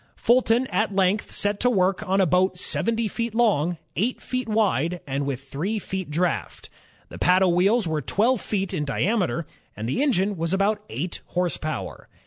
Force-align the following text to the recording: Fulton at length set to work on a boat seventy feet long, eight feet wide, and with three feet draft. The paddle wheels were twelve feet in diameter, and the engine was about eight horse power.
Fulton 0.15 0.65
at 0.71 0.95
length 0.95 1.31
set 1.31 1.59
to 1.59 1.69
work 1.69 2.01
on 2.09 2.19
a 2.19 2.25
boat 2.25 2.57
seventy 2.57 3.07
feet 3.07 3.35
long, 3.35 3.77
eight 3.95 4.19
feet 4.19 4.49
wide, 4.49 4.99
and 5.05 5.27
with 5.27 5.43
three 5.43 5.77
feet 5.77 6.09
draft. 6.09 6.71
The 7.09 7.19
paddle 7.19 7.53
wheels 7.53 7.87
were 7.87 8.01
twelve 8.01 8.41
feet 8.41 8.73
in 8.73 8.83
diameter, 8.83 9.45
and 9.77 9.87
the 9.87 10.01
engine 10.01 10.37
was 10.37 10.55
about 10.55 10.81
eight 10.89 11.21
horse 11.27 11.57
power. 11.57 12.07